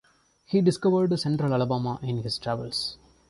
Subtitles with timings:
[0.47, 2.97] He discovered central Alabama in his travels.